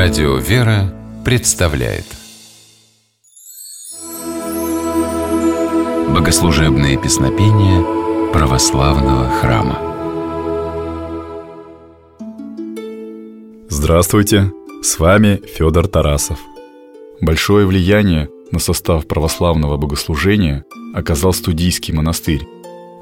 Радио 0.00 0.36
«Вера» 0.36 0.94
представляет 1.24 2.04
Богослужебные 6.14 6.96
песнопения 6.96 7.82
православного 8.32 9.28
храма 9.28 9.76
Здравствуйте! 13.68 14.52
С 14.84 15.00
вами 15.00 15.42
Федор 15.56 15.88
Тарасов. 15.88 16.38
Большое 17.20 17.66
влияние 17.66 18.28
на 18.52 18.60
состав 18.60 19.04
православного 19.08 19.78
богослужения 19.78 20.64
оказал 20.94 21.32
студийский 21.32 21.92
монастырь, 21.92 22.46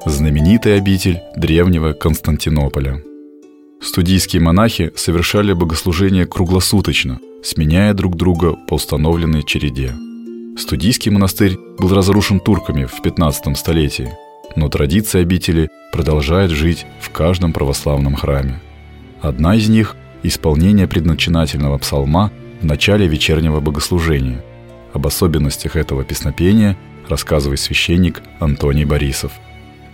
знаменитый 0.03 0.75
обитель 0.75 1.19
древнего 1.35 1.93
Константинополя– 1.93 3.03
Студийские 3.87 4.41
монахи 4.41 4.91
совершали 4.97 5.53
богослужение 5.53 6.25
круглосуточно, 6.25 7.19
сменяя 7.41 7.93
друг 7.93 8.17
друга 8.17 8.53
по 8.67 8.73
установленной 8.73 9.43
череде. 9.43 9.95
Студийский 10.59 11.09
монастырь 11.09 11.57
был 11.79 11.95
разрушен 11.95 12.41
турками 12.41 12.83
в 12.83 13.01
15 13.01 13.57
столетии, 13.57 14.11
но 14.57 14.67
традиция 14.67 15.21
обители 15.21 15.69
продолжает 15.93 16.51
жить 16.51 16.85
в 16.99 17.11
каждом 17.11 17.53
православном 17.53 18.15
храме. 18.15 18.59
Одна 19.21 19.55
из 19.55 19.69
них– 19.69 19.95
исполнение 20.21 20.89
предначинательного 20.89 21.77
псалма 21.77 22.33
в 22.59 22.65
начале 22.65 23.07
вечернего 23.07 23.61
богослужения. 23.61 24.43
Об 24.91 25.07
особенностях 25.07 25.77
этого 25.77 26.03
песнопения 26.03 26.77
рассказывает 27.07 27.61
священник 27.61 28.21
Антоний 28.41 28.83
Борисов. 28.83 29.31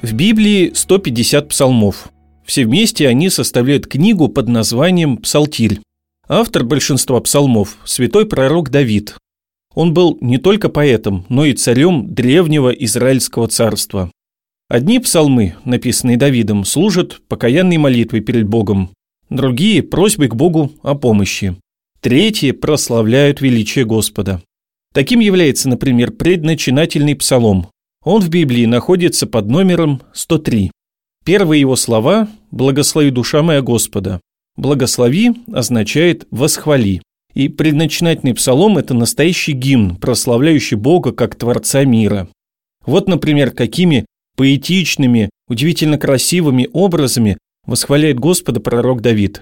В 0.01 0.13
Библии 0.13 0.71
150 0.73 1.48
псалмов. 1.48 2.07
Все 2.45 2.65
вместе 2.65 3.07
они 3.07 3.29
составляют 3.29 3.88
книгу 3.88 4.27
под 4.27 4.47
названием 4.49 5.17
«Псалтирь». 5.17 5.79
Автор 6.27 6.63
большинства 6.63 7.20
псалмов– 7.20 7.77
святой 7.85 8.26
пророк 8.26 8.70
Давид. 8.70 9.15
Он 9.76 9.93
был 9.93 10.18
не 10.21 10.37
только 10.37 10.70
поэтом, 10.70 11.26
но 11.29 11.45
и 11.45 11.53
царем 11.53 12.13
древнего 12.13 12.70
Израильского 12.70 13.48
царства. 13.48 14.12
Одни 14.70 14.99
псалмы, 14.99 15.55
написанные 15.65 16.18
Давидом, 16.18 16.63
служат 16.65 17.21
покаянной 17.27 17.77
молитвой 17.77 18.21
перед 18.21 18.48
Богом, 18.48 18.91
другие– 19.29 19.84
просьбой 19.84 20.27
к 20.29 20.35
Богу 20.35 20.71
о 20.84 20.96
помощи, 20.96 21.55
третьи 22.01 22.51
прославляют 22.51 23.41
величие 23.41 23.85
Господа. 23.85 24.41
Таким 24.93 25.20
является, 25.20 25.70
например, 25.70 26.12
предначинательный 26.12 27.15
псалом. 27.15 27.68
Он 28.03 28.21
в 28.21 28.29
Библии 28.29 28.65
находится 28.65 29.25
под 29.25 29.48
номером 29.48 30.01
103. 30.13 30.71
Первые 31.24 31.62
его 31.62 31.77
слова 31.77 32.27
«Благослови 32.52 33.10
душа 33.10 33.41
моя 33.43 33.62
Господа». 33.62 34.20
«Благослови» 34.57 35.32
означает 35.52 36.27
«восхвали». 36.32 37.02
И 37.34 37.48
предначинательный 37.48 38.34
псалом– 38.34 38.77
это 38.80 38.93
настоящий 38.93 39.54
гимн, 39.54 39.96
прославляющий 39.96 40.77
Бога 40.77 41.13
как 41.13 41.35
Творца 41.35 41.84
мира. 41.85 42.27
Вот, 42.85 43.07
например, 43.07 43.52
какими 43.52 44.05
поэтичными, 44.35 45.30
удивительно 45.48 45.98
красивыми 45.98 46.70
образами 46.74 47.37
восхваляет 47.65 48.20
Господа 48.20 48.60
пророк 48.60 49.02
Давид. 49.02 49.41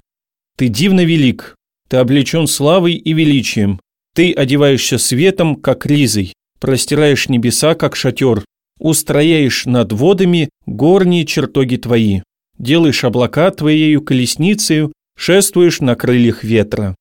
«Ты 0.58 0.68
дивно 0.68 1.04
велик, 1.04 1.56
ты 1.90 1.98
облечен 1.98 2.48
славой 2.48 2.94
и 2.94 3.14
величием, 3.14 3.80
ты 4.14 4.32
одеваешься 4.32 4.98
светом, 4.98 5.56
как 5.56 5.86
ризой, 5.86 6.34
простираешь 6.60 7.28
небеса, 7.28 7.76
как 7.76 7.96
шатер, 7.96 8.46
устрояешь 8.82 9.66
над 9.66 9.94
водами 9.94 10.50
горние 10.66 11.26
чертоги 11.26 11.78
твои, 11.78 12.22
делаешь 12.58 13.04
облака 13.04 13.52
твоею 13.52 14.02
колесницею, 14.02 14.92
шествуешь 15.16 15.80
на 15.80 15.96
крыльях 15.96 16.44
ветра». 16.44 16.96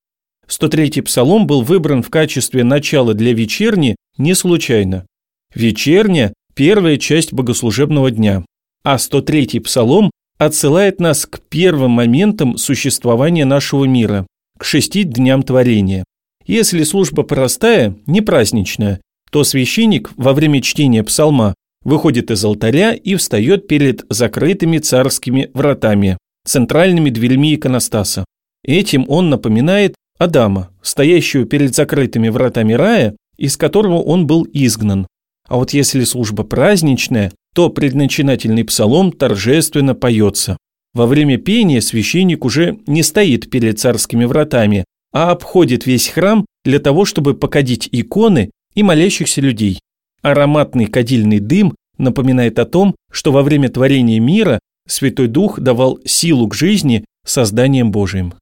103-й 0.46 1.02
псалом 1.02 1.46
был 1.46 1.62
выбран 1.62 2.02
в 2.02 2.10
качестве 2.10 2.64
начала 2.64 3.14
для 3.14 3.32
вечерни 3.32 3.96
не 4.18 4.34
случайно. 4.34 5.06
Вечерня– 5.54 6.32
первая 6.54 6.98
часть 6.98 7.32
богослужебного 7.32 8.10
дня, 8.10 8.44
а 8.84 8.96
103-й 8.96 9.60
псалом 9.60 10.10
отсылает 10.38 11.00
нас 11.00 11.24
к 11.24 11.40
первым 11.40 11.92
моментам 11.92 12.58
существования 12.58 13.44
нашего 13.44 13.84
мира, 13.84 14.26
к 14.58 14.64
шести 14.64 15.04
дням 15.04 15.42
творения. 15.42 16.04
Если 16.46 16.82
служба 16.82 17.22
простая, 17.22 17.96
не 18.06 18.20
праздничная, 18.20 19.00
то 19.30 19.44
священник 19.44 20.10
во 20.16 20.32
время 20.32 20.60
чтения 20.60 21.04
псалма 21.04 21.54
выходит 21.84 22.30
из 22.30 22.44
алтаря 22.44 22.92
и 22.92 23.14
встает 23.14 23.66
перед 23.66 24.04
закрытыми 24.08 24.78
царскими 24.78 25.50
вратами, 25.54 26.18
центральными 26.44 27.10
дверьми 27.10 27.54
иконостаса. 27.54 28.24
Этим 28.64 29.06
он 29.08 29.30
напоминает 29.30 29.94
Адама, 30.18 30.70
стоящего 30.82 31.46
перед 31.46 31.74
закрытыми 31.74 32.28
вратами 32.28 32.74
рая, 32.74 33.16
из 33.38 33.56
которого 33.56 34.02
он 34.02 34.26
был 34.26 34.46
изгнан. 34.52 35.06
А 35.48 35.56
вот 35.56 35.72
если 35.72 36.04
служба 36.04 36.44
праздничная, 36.44 37.32
то 37.54 37.70
предначинательный 37.70 38.64
псалом 38.64 39.12
торжественно 39.12 39.94
поется. 39.94 40.58
Во 40.92 41.06
время 41.06 41.38
пения 41.38 41.80
священник 41.80 42.44
уже 42.44 42.78
не 42.86 43.02
стоит 43.02 43.48
перед 43.48 43.78
царскими 43.78 44.26
вратами, 44.26 44.84
а 45.12 45.30
обходит 45.30 45.86
весь 45.86 46.08
храм 46.08 46.44
для 46.64 46.78
того, 46.78 47.04
чтобы 47.04 47.34
покадить 47.34 47.88
иконы 47.90 48.50
и 48.74 48.82
молящихся 48.82 49.40
людей. 49.40 49.80
Ароматный 50.22 50.86
кадильный 50.86 51.40
дым 51.40 51.74
напоминает 51.96 52.58
о 52.58 52.66
том, 52.66 52.94
что 53.10 53.32
во 53.32 53.42
время 53.42 53.70
творения 53.70 54.20
мира 54.20 54.58
Святой 54.86 55.28
Дух 55.28 55.60
давал 55.60 55.98
силу 56.04 56.46
к 56.48 56.54
жизни 56.54 57.04
созданием 57.24 57.90
Божиим. 57.90 58.34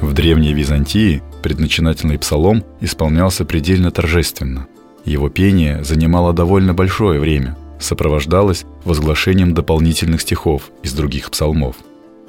В 0.00 0.12
Древней 0.12 0.52
Византии 0.52 1.22
предначинательный 1.42 2.18
псалом 2.18 2.64
исполнялся 2.80 3.44
предельно 3.44 3.90
торжественно. 3.90 4.66
Его 5.04 5.28
пение 5.30 5.82
занимало 5.82 6.32
довольно 6.32 6.74
большое 6.74 7.18
время, 7.18 7.56
сопровождалось 7.80 8.64
возглашением 8.84 9.54
дополнительных 9.54 10.20
стихов 10.20 10.70
из 10.82 10.92
других 10.92 11.30
псалмов. 11.30 11.76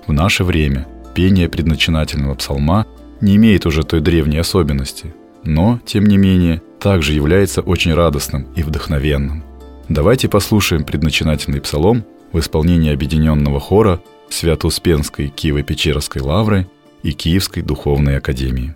В 0.07 0.13
наше 0.13 0.43
время 0.43 0.87
пение 1.15 1.49
предначинательного 1.49 2.35
псалма 2.35 2.85
не 3.21 3.35
имеет 3.35 3.65
уже 3.65 3.83
той 3.83 4.01
древней 4.01 4.37
особенности, 4.37 5.13
но, 5.43 5.79
тем 5.85 6.05
не 6.05 6.17
менее, 6.17 6.61
также 6.83 7.13
является 7.13 7.61
очень 7.61 7.93
радостным 7.93 8.45
и 8.57 8.61
вдохновенным. 8.61 9.41
Давайте 9.87 10.27
послушаем 10.27 10.83
предначинательный 10.83 11.61
псалом 11.61 12.03
в 12.33 12.39
исполнении 12.39 12.93
объединенного 12.93 13.61
хора 13.61 14.01
Свято-Успенской 14.29 15.31
Киево-Печерской 15.33 16.21
лавры 16.21 16.67
и 17.01 17.13
Киевской 17.13 17.61
духовной 17.61 18.17
академии. 18.17 18.75